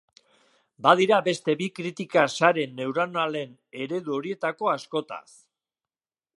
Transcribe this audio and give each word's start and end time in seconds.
Badira 0.85 1.19
beste 1.27 1.55
bi 1.59 1.67
kritika 1.79 2.23
sare 2.39 2.65
neuronalen 2.79 3.55
eredu 3.85 4.19
horietako 4.19 4.75
askotaz. 4.77 5.25